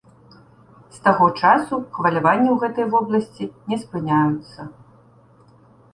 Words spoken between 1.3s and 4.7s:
часу хваляванні ў гэтай вобласці не спыняюцца.